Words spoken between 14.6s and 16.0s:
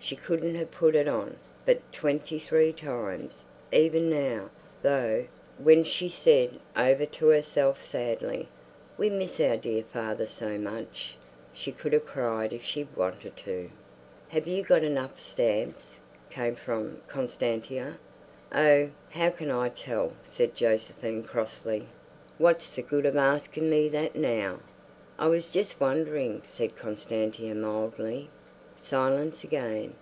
got enough stamps?"